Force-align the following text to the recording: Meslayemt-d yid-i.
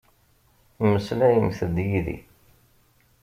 Meslayemt-d 0.91 1.75
yid-i. 1.89 2.17